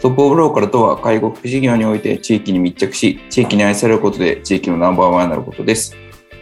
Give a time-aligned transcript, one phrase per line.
[0.00, 5.94] トップオブローカルとは介護福祉事業において地域に密着し、地域に愛されることで地域のナンバーワンになることです。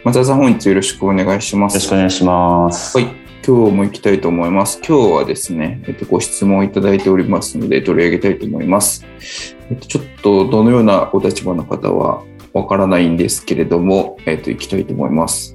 [0.05, 1.73] 松田さん、本日よろしくお願いします。
[1.73, 2.97] よろしくお願いします。
[2.97, 3.07] はい。
[3.45, 4.79] 今日も行きたいと思います。
[4.87, 9.05] 今日はですね、えっと、ご質問をいただいておりますので、取り上げたいと思います。
[9.69, 12.23] えっと、ちょっとどのようなお立場の方は
[12.53, 15.53] わからないんですけれども、えっと、行きたいと思います。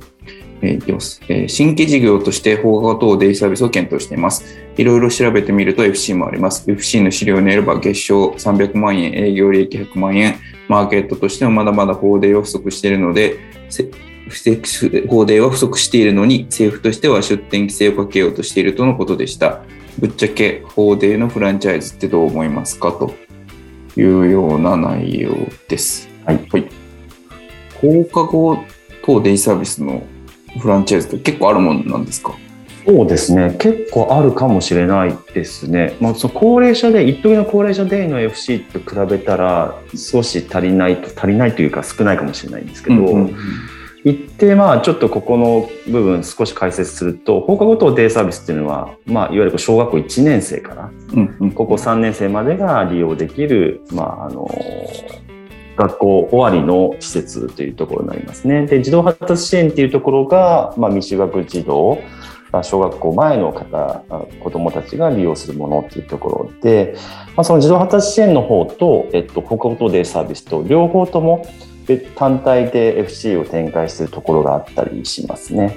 [0.62, 4.44] えー、いきます、えー、新規事業として放課後等デイサービスを検討しています。
[4.77, 6.70] いろいろ調べてみると FC もあります。
[6.70, 10.36] FC の資料によれば月商300万円、営業利益100万円、
[10.69, 13.38] マーケットとしてもまだまだ放デイは不足しているので、
[15.08, 19.62] 放デイは不足しているのに政府としては出店規制をかけようとしているとのことでした。
[19.98, 22.91] ぶっちゃけ放デイのフランチャイズってどう思いますか？
[22.92, 23.14] と
[23.96, 25.36] いうような内容
[25.68, 26.08] です。
[26.24, 26.41] はい。
[26.50, 26.68] はい、
[27.74, 28.58] 放課後
[29.05, 30.02] 等デイサービスの
[30.58, 32.34] フランチャイズって結構あるもんなんですか？
[32.86, 33.56] そうですね。
[33.58, 43.36] 結構あるかもしれないですね、まあ、その高齢者で一時の高齢者デイの FC と比べたら少し足りないと足りないというか少ないかもしれないんですけど、うんうんうん。
[44.05, 50.90] 一定まあちょっとここの部分少し解説すると放課後等デイサービスっていうのは、まあ、いわゆる小学校1年生から
[51.55, 54.46] 高校3年生までが利用できる、まあ、あの
[55.77, 58.67] 学校終わりの施設というところになりますね。
[58.67, 61.98] で児童発達支援っていうところが、まあ、未就学児童
[62.62, 64.02] 小学校前の方
[64.40, 66.95] 子どもたちが利用するものっていうところで、
[67.35, 71.46] まあ、その児童発達支援の方と、えっと、放課後等デイサービスと両方とも
[72.14, 75.77] 単体で FC を展開してるところがあったりしますね。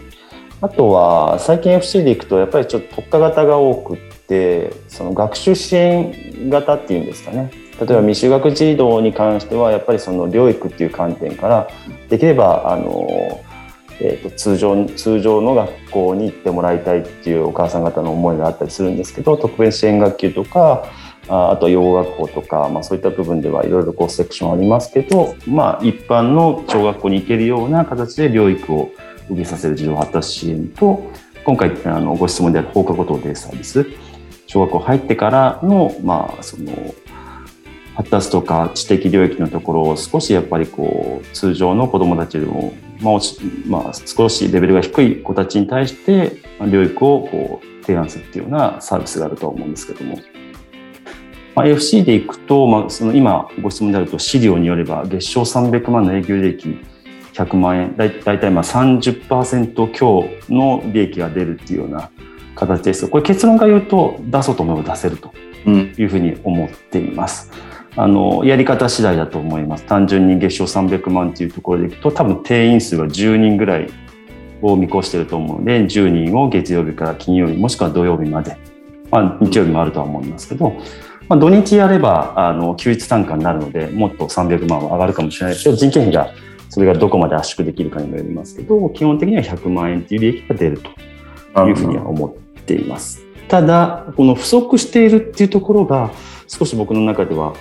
[0.59, 3.97] あとは最近 FC でいくとやっぱりちょっと特化型が多くっ
[4.27, 11.67] てその学習支援型っていうんですかね例えば未就学児童に関してはやっぱりその療育っていう観点から
[12.09, 13.43] できればあの、
[13.99, 20.85] えーと、通常通常の学校に行ってもらいたいっていうお母さん方の思いがあったりするんですけど特別支援学級とか
[21.29, 28.91] ああと養護学校とか、まあ、そういった部分ではいろいろこうセクションありますけど、まあ、一般の小学校に行けるような形で療育を
[29.29, 31.11] 受けさせる児童発達支援と
[31.43, 33.85] 今回あのご質問である放課後等デイサービス
[34.47, 36.71] 小学校入ってからの,、まあその
[37.97, 50.19] 発達とか知的領域のところを少しやっぱりこう通常の子どもたちよりも、まあまあ、少しレベルが低い子たちに対して療育をこう提案するっていうようなサービスがあると思うんですけども、
[51.55, 56.77] まあ、FC でいくと、まあ、その今ご質問であると資料によれば月賞300万の営業利益
[57.33, 62.11] 100万円だいたいまあ30%強の利益が出るっていうような
[62.53, 65.33] 形ですこれ結論から言うと出そうと思えば出せると
[65.67, 67.51] いうふうに思っています。
[67.71, 73.89] うんあのやり方次第だと思います単純に月賞300万っていうところでいくと多分定員数は10人ぐらい
[74.61, 78.57] を見越してると思うので10人を月曜日から金曜日もしくは土曜日まで、
[79.11, 80.73] まあ、日曜日もあるとは思いますけど、
[81.27, 86.33] まあ、土日やればあの休日単価になるのでもっと300万は上がるかもしれないですけど人件費が
[86.69, 90.81] それがどこまで圧縮できるかにもよりますけど基本的には100万円っていう利益が出る
[91.53, 93.23] というふうには思っています。
[93.47, 96.11] ただこの不足しているっていうところが
[96.47, 97.55] 少し僕の中では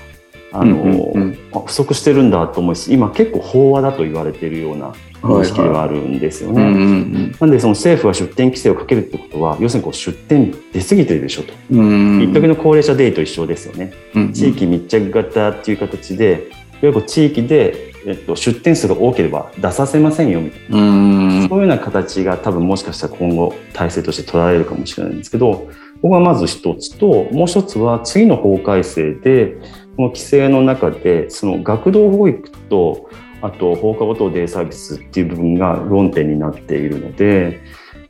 [0.61, 0.77] あの、
[1.15, 2.93] うんうん、不足してるんだと思います。
[2.93, 4.93] 今結構飽和だと言われているような
[5.23, 7.33] 認識ではあるんですよね。
[7.41, 11.53] なんでその政府は出店規制をかけるってことは要するにこう出店出過ぎてるでしょと。
[11.71, 13.93] 一時の高齢者デーと一緒ですよね。
[14.15, 16.49] うんうん、地域密着型っていう形で
[16.83, 21.49] いわゆる地域で、えっと、出店数が多ければ出させませんよみたいな。
[21.49, 25.69] そういうような形が多分もしかしたら今後体制として取られるかもしれないんですけど
[26.03, 29.57] ここがまず一つともう一つは次の法改正で
[29.97, 33.09] この規制の中でその学童保育と
[33.43, 37.61] あと放課後等デイサービスっていう部分が論点になっているので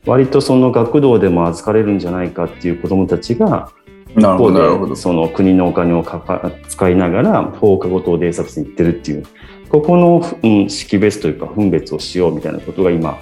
[0.05, 3.71] 割とその学童でも預かれるんじゃないかっていう子どもたちが
[4.15, 4.51] 一方
[4.87, 9.25] でその国のお金をかか使いながら放課後等デイサービスに行ってるっていう
[9.69, 13.19] ここの、うん、識別というか分別をしようみたいなことが今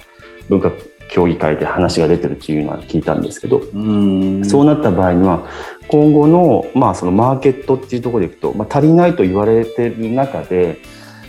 [0.48, 0.70] 文化
[1.10, 4.44] 協議会で話が出てるっていうのは聞いたんですけど、うん。
[4.44, 5.46] そうなった場合には
[5.88, 10.78] 今後の,、まあそのマーケットっていうところでいくと、まあ、足りないと言われてる中で、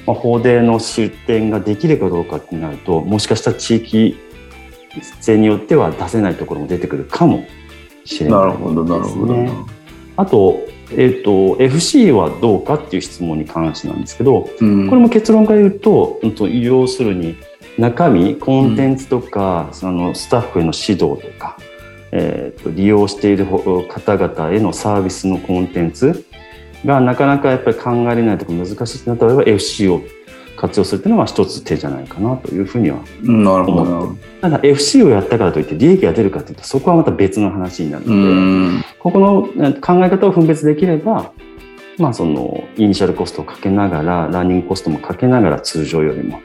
[0.06, 4.18] まあ、法での出店ができるかどうかってなるともしかしたら地域
[5.22, 7.46] 性によっては出せないところも出てくるかも
[8.06, 9.34] しれないなるほど、なるほど。
[9.34, 9.66] ですね
[10.16, 10.60] あと,、
[10.92, 14.90] えっと FC はどうかっていう質問に関してなんですけどうん。
[14.90, 17.38] これも結論から言うと要するに
[17.78, 21.58] 中身コンテンツとか、そのスタッフへの指導とか、
[22.12, 26.26] えー、と利用しているほ方々へのサービスのコンテンツ
[26.86, 30.02] がなかなかやっぱり考えられないとか難しいとなった場合は FC を
[30.56, 34.16] 活用するっていうのは一つ手じゃないかなというふうにはうんなるほどなるほど。
[34.42, 38.34] ただ FC をやったからといって利益が出るかというとそこはまた別の話になるのうで、
[38.80, 38.84] ん。
[39.00, 41.32] ここのえ考え方を分別できれば、
[41.98, 46.42] まあ、そのイニシャルコストをかけながらランニングコストもかけながら通常よりも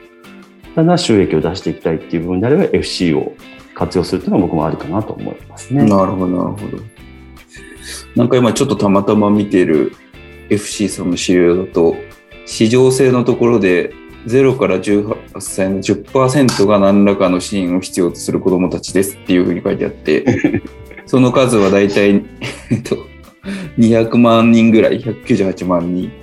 [0.75, 3.33] ただ収益を出していきたいっていう部分であれば FC を
[3.75, 5.83] 活用するっていうのは僕もあるかなと思いますね。
[5.83, 6.83] なるほど、なるほど。
[8.15, 9.93] なんか今ちょっとたまたま見てる
[10.49, 11.95] FC さんの資料だと、
[12.45, 13.93] 市場性のところで
[14.27, 20.61] 0から18歳の10%が何らかの支援を必要とする子どもたちですっていうふうに書いてあって、
[21.05, 22.23] その数はだいたい、
[22.71, 23.07] えっと、
[23.77, 26.22] 200万人ぐらい、198万人。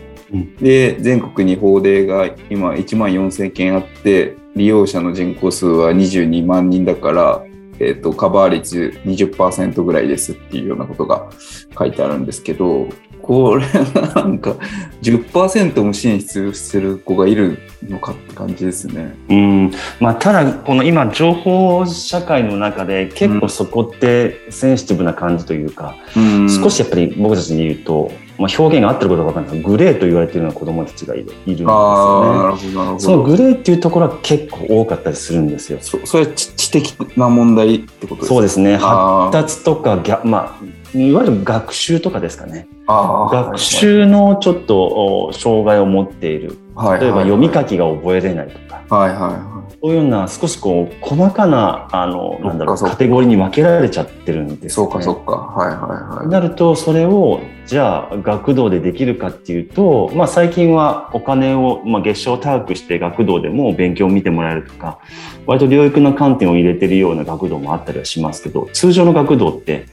[0.60, 7.44] で、全国に法令が今1万4000件あって、利用者の人口数は22万人だから、
[7.78, 11.30] えっとカバー率20%ぐらいですっていうようなことが
[11.78, 12.88] 書いてあるんですけど、
[13.30, 13.64] これ
[14.12, 14.56] なんか
[15.02, 19.14] 10%も支援必要する子がいるのかって感じですね。
[19.28, 32.52] うんまあ、ただこの今情報社会の中で結構そこってセンシティブな感じというか、うん少しやっぱり僕たちに言うと、まあ、表現が合ってることが分かんないですがグレーと言われているような子どもたちがいるんですよ
[32.92, 32.98] ね。
[32.98, 35.78] そのグレーっていうところは結構多かったりするんですよ。
[35.80, 38.34] そそれは知知的な問題ってことですか？
[38.34, 38.76] そうですね。
[38.76, 40.64] 発達とかギャ、まあ、
[40.94, 42.66] いわゆる学習とかですかね。
[42.86, 46.58] 学習のちょっとお障害を持っている。
[46.74, 48.82] はい例えばはい読み書きが覚えれないとか。
[48.88, 54.74] はいはいはそういうような少しこう細かなあのなんだろうカテゴリーに分けられちゃってるんですい。
[54.74, 54.90] そう。
[54.90, 55.32] かそうか。
[55.32, 56.28] はいはいはい。
[56.28, 64.98] なるとそれをじゃあ学童でできるかっていうと、まあ、最近はお金を、まあ、月賞を高くして学童でも勉強を見てもらえるとか
[65.46, 69.86] 割と療育の観点を入れてるような学童もあったりはしますけど通常の学童って、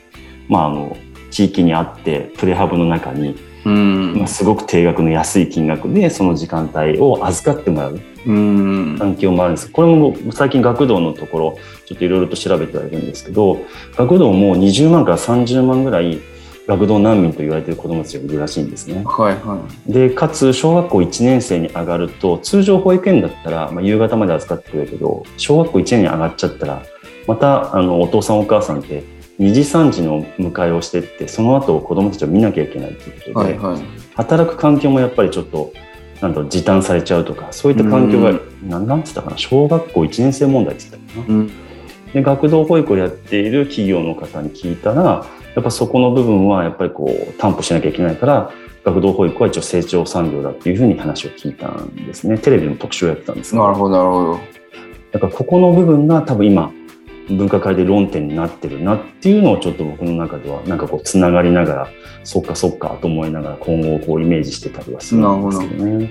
[0.47, 0.97] まあ、あの
[1.31, 3.35] 地域にあってプレハブの中に、
[3.65, 4.13] うん。
[4.17, 7.99] まあ、すごく定額の安い金額でその時間帯を預かってもらう。
[8.25, 8.97] うん。
[8.97, 9.69] 環境もあるんです。
[9.69, 13.59] これも僕最近学童のところちょっといろいろと調べてはいるんですけど
[13.95, 16.19] 学童も20万から30万ぐらい
[16.67, 19.03] 学童難民と言われている子どもたちがいるらしいんですね。
[19.05, 26.83] はいはでかつ小学校1年生に上がると通常保育園だったら、まあ、夕方まで預かってくれるけど小学校1年に上がっちゃったら
[27.25, 29.03] またあのお父さんお母さんって
[29.39, 33.81] 2時3時の迎えをしてってその後子どもたちを見なきゃいけないということで、いはいはい。
[34.15, 35.73] 働く環境もやっぱりちょっと
[36.21, 41.35] なんだろう時短されちゃうとかそういった環境が、うなんなんつったかな小学校1年生問題って言ったかな。
[41.35, 41.51] うん
[42.13, 45.25] で学童保育をやっている企業の方に聞いたら
[45.55, 48.51] やっぱそこの部分はやっぱりこう担保しなきゃいけないから
[48.83, 54.39] 学童保育は一応成長産業だっていうふうに話を聞いたんですねテレビの特集をやってたんですなるほどなるほど。
[55.11, 56.71] だからここの部分が多分今
[57.29, 61.89] 分科会で論点になってるなっていうのをちょっと僕の中ではなんかこうつながりながら
[62.23, 66.09] そっかそっかと思いながら今後をこうイメージしてたりはするんですけどね。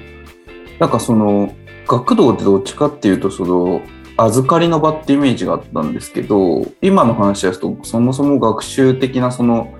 [0.79, 1.55] なんかその
[1.87, 3.81] 学童ってどっちかっていうとその
[4.19, 9.75] 預かりの場ってイメージがあったんですけど今の話ですとそもそも学習的なその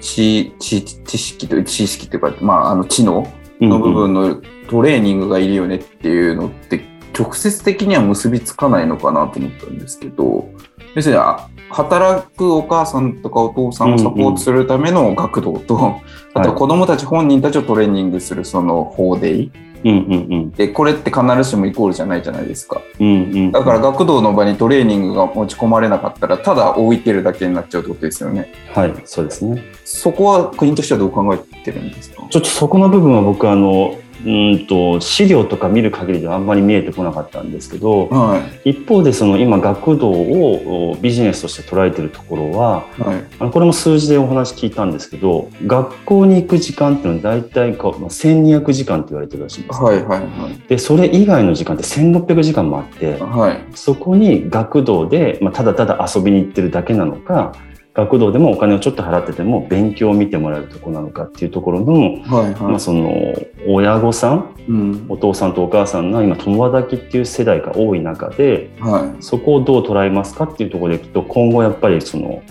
[0.00, 3.26] 知知知識と知識というか、まあ、あの知能
[3.60, 10.48] の部分のトレーニングがいるよねっていうのって直接的には結びつかないのかなと思ったんですけど
[10.94, 16.00] 要するにあ働くお母さんとかお父さんをサポートするための学童と、
[16.34, 19.52] あとは子どもたち本人たちをトレーニングするその法デイ。
[19.84, 20.50] うんうんうん。
[20.52, 22.80] でこれって必ずしもイコールじゃないじゃないですか。
[23.00, 23.52] うんうん。
[23.52, 28.52] だから学童の場にトレーニングが持ち込まれなかったらただ置いてるだけになっちゃうってことですよね。
[28.74, 29.64] はいそうですね。
[29.84, 32.22] そこは国としてはどう考えてるんですか？
[32.28, 38.70] ちょっとそこの部分は僕あのうんと資料とか見る限りではあんまり見えてこなかったんですけどはい。
[38.70, 43.24] 一方でその今学童をおビジネスとして捉えてるところははい。
[43.38, 49.80] あのこれも数字でお話聞いたんですけど学校に行く時間っていうのは大体こうまあ1200時間って言われてるらしいんです。
[49.80, 50.68] ね、はいはいはい。
[50.68, 53.64] でそれ以外の時間って1600時間もあってはい。
[53.74, 57.54] そこに学童で、まあ、ただただ遊びに行ってるだけなのか
[57.94, 62.62] 学童でもお金をちょっと払ってても勉強を見てもらえるところなのかっていうところの、はいはい。
[62.62, 63.34] まあ、その
[63.66, 65.06] 親御さんうん。
[65.08, 72.42] お父さんとお母さんが今共働きっていう世代が多い中ではそこをどう捉えますかっていうところでいくと今後やっぱりその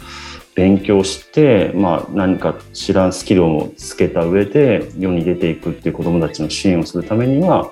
[0.54, 7.72] 勉強して、まあ、何か知らんスキルをつけた上で世に出ていくっていう子どもたちの支援をするためには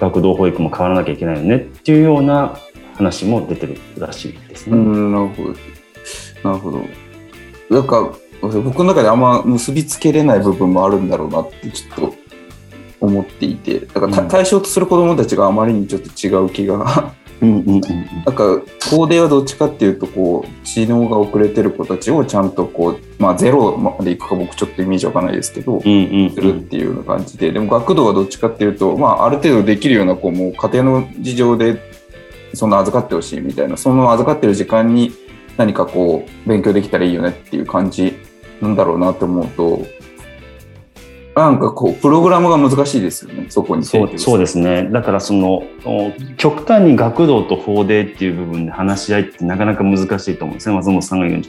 [0.00, 2.58] 学童保育も変わらなきゃいけないよねっていうような
[2.94, 4.72] 話も出てるらしいですい。
[4.72, 4.78] ね。
[4.78, 5.50] うん、なるほど。
[6.50, 7.03] なるほど。
[7.74, 12.14] なんか、僕の中であんま結びつけれない部分もあるんだろうなってちょっと
[13.00, 17.12] 思っていて、だから対象とする子供たちがあまりにちょっと違う気が。
[17.40, 17.80] うんうんうん
[18.24, 18.58] なんか、
[18.90, 31.78] コーデはどっちかっていうと、こう、知能が遅れてる子たちをちゃんとこう、まあ、ゼロまでいくか僕ちょっとイメージわかんないですけど、するっていうような感じで、でも学童はどっちかっていうと、まあ、ある程度できるような子も家庭の事情で、
[32.54, 35.12] その預かってほしいみたいな、その預かってる時間に
[35.56, 38.16] 何かこう、勉強できたらいいよねっていう感じ
[38.60, 39.82] なんだろうなと思うと、
[41.36, 43.84] なんかこう、プログラムが難しいですよね、そこに。
[43.84, 44.88] そうそうですね。
[44.90, 45.64] だからその
[46.36, 50.76] 極端に学童と法廷っていう部分で話し合いってなかなか難しいと思うんですね。
[50.76, 51.44] 松本さんが言うに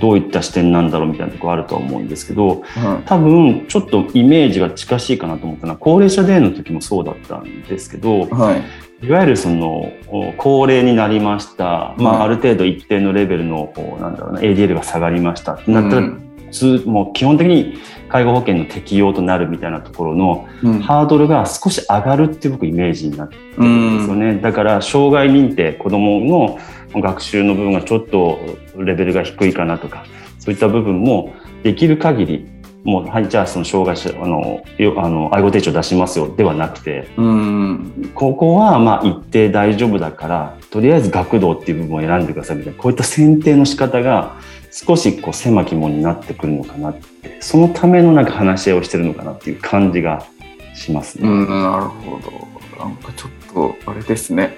[0.00, 9.06] どういった視点なんだろうみたいなところあるとは思うんですけど、は多分ちょっとイメージが近しいかなと思ったのは高齢者デーの時もそうだったんですけどい。、はい。
[9.06, 11.94] いわゆるそのお高齢になりました。
[11.98, 17.78] まはいあある程度一定のレベルのなんだろうな ADL が下がりましたってなったら、うんつもう基本的に
[18.08, 24.36] 介護保険の適用となるみたいなところのうんハードルが少し上がるっていう僕イメージになってるんですよね。
[24.40, 26.58] だから障害認定子どもの
[26.94, 28.38] 学習の部分がちょっと
[28.76, 30.04] レベルが低いかなとか
[30.38, 32.46] そういった部分もできる限り
[32.84, 38.10] もうはいじゃあその障害者あのよあの愛護手帳出しますよではなくてうん。
[38.14, 44.36] ここはまあ一定大丈夫だからとりあえず学童っていう部分を選んでくださいみたいなこういった選定の仕方が
[44.70, 50.24] 少しこう狭き門になってくるのかなってそのためのなんか話し合いをしてるのかなっていう感じが
[50.74, 51.28] しますね。
[51.28, 52.84] うん、なるほど。
[52.84, 54.56] なんかちょっと、あれですね。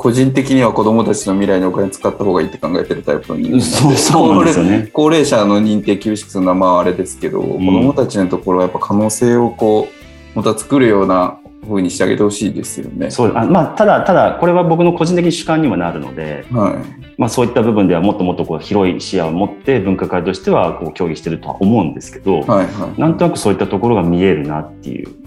[0.00, 4.88] 個人的には子供たちの未来にお金使った方がいいって考えてるタイプの人そうそうなんですよね。
[4.94, 9.88] 高齢者の認定休止するのはまああれですけど、子供たちのところはやっぱ可能性をこ
[10.34, 11.38] う、また作るような
[11.68, 13.10] 風にしてあげてほしいですよね。
[13.10, 16.82] そうあまあ、ただ、ただ、これは僕の個人的主観にはなるので、は
[17.18, 22.40] まあ、そういった部分ではもっともっとこう広い視野を持って分科会としてはこう協議してるとは思うんですけど、い。
[22.44, 22.98] はいはい。
[22.98, 25.20] なんとなくそういったところが見えるなっていう。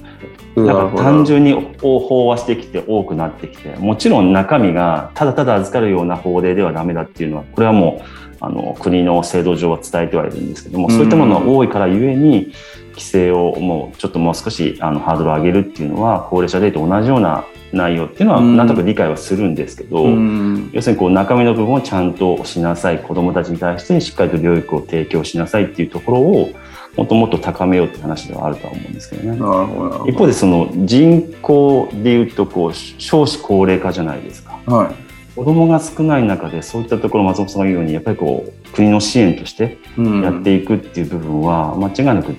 [0.56, 12.52] ななんか単純に飽和してきて多くなってきて、もちろん中身がただただ預かるような法令ではダメだっていうのは、これはもうあの国の制度上は伝えてはいるんですけども、そういったものが多いからゆえに、
[12.92, 18.56] 規制をもうちょっともう少しあのハードルを上げるっていうのは、高齢者デーと同じような内容っていうのは、うん。
[18.56, 20.70] なんとなく理解はするんですけど、うん。
[20.74, 26.50] 要するにこう中身の部分をちゃんとしなさい、子どもたちに対してしっかりと療育を提供しなさいっていうところを、
[26.96, 29.38] もっともっと高めようって話ではあるとは思うんですけどね。
[29.38, 30.06] どなるほど。
[30.08, 34.96] 一方でその人口でいうとこう少子高齢化じゃないですかはい。
[35.36, 42.36] 子供が少ない中でそういったところ松本さんが言うようにやっぱりこう国の支援としてうんやっていくっていう部分は間違いなく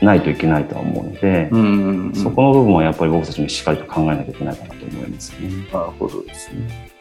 [0.00, 2.14] ないといけないとは思うので、うんうんうん。
[2.14, 5.68] そこの部分はやっぱり僕たちもしっかりと考えなきゃいけないかなと思いますよね。
[5.72, 6.92] なるほどですね。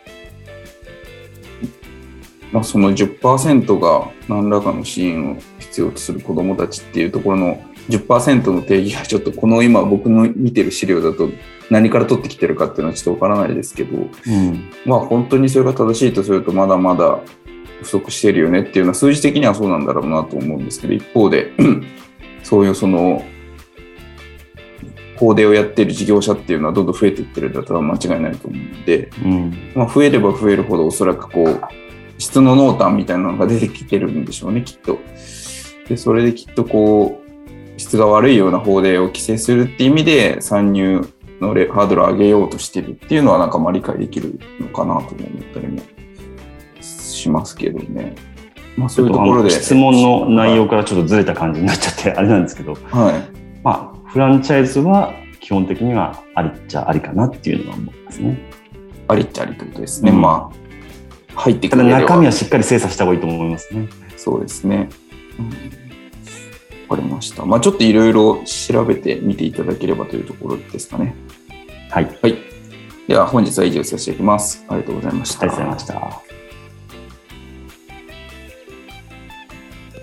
[2.52, 5.38] まあ、その10%が何らかの支援を
[5.76, 11.30] 必要とする子どもたちっていうところの10%の定義がちょっとこの今僕の見てる資料だと
[11.70, 17.20] 何から取ってきてるかっていうのはちょっとわからないですけど、うんまあ本当にそれが正しいとするとまだまだ
[17.82, 21.52] 不足してるよねっていうのは数字的にはそうなんだろうなと思うんですけど一方で
[22.42, 23.26] そういうその
[25.18, 31.62] 法令をやっている事業者っていうのはどんどん増えていってるんだったら間違いないと思うので、うんまあ、増えれば増えるほどおそらくこう
[32.18, 35.00] 質の濃淡みたいなのが出てきてるんでしょうねきっと。
[35.88, 41.08] でそれできっとこう質が悪いような法令を規制するっていう意味で参入
[41.42, 45.82] のレハードルを上げようとしてるっていうのはなんかまあ理解できるのかなとも思ったりも
[46.82, 48.16] しますけどね。
[48.78, 49.50] まあそういうところで。
[49.50, 53.62] 質問の内容からちょっとずれた感じになっちゃってあれなんですけど、はい。
[53.64, 58.40] まあ、フランチャイズは基本的にはありっちゃありかなっていうのは思いますね。
[59.08, 60.12] ありっちゃありということですね。
[60.12, 60.66] うんまあ
[61.36, 63.90] 入ってたくれればだ中身はしっかり精査した方がいいと思いますね。
[64.16, 64.90] そうですね。
[65.40, 65.76] うん
[66.88, 67.46] わかりました。
[67.46, 71.16] まあちょっといろいろ調べてみていただければというところですかね。
[71.90, 72.06] はい。
[72.06, 72.38] ありはい。
[73.08, 74.66] では本日は以上させていただきます。
[74.68, 75.48] ありがとうございました。
[75.48, 76.22] がとうございました。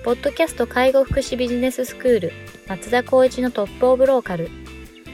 [0.05, 2.33] ポッドキャスト介護福祉ビジネススクール
[2.67, 4.51] 松田光一のトップオブローカル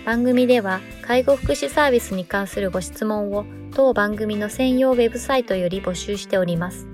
[0.07, 3.45] 番組では介護福祉サービスに関するご質問を
[3.75, 6.87] 当番組の専用ウェブサイトより募集しております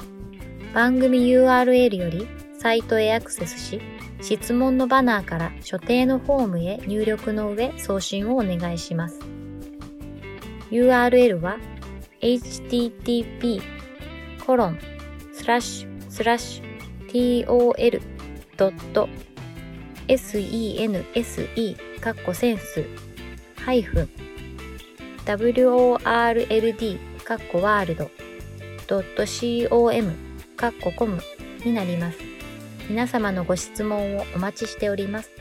[0.75, 2.27] 番組 URL より
[2.65, 3.83] サイトへアクセスし、
[4.23, 9.21] 質問のバナーから所定のフォームへ入力の上送信をお願いします。
[10.71, 11.59] URL は
[12.23, 13.61] http
[14.47, 14.79] コロン
[15.35, 17.47] スラッシュスラッシュ
[18.57, 19.09] tol.sense。
[25.27, 25.93] wurl
[27.61, 28.11] ワールド
[30.97, 31.19] .com
[31.63, 32.34] になります。
[32.89, 35.34] 皆様のご質問をお待ちしております。